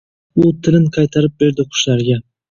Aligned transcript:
U 0.43 0.47
tilin 0.67 0.87
qaytarib 0.95 1.35
berdi 1.43 1.67
qushlarga. 1.75 2.17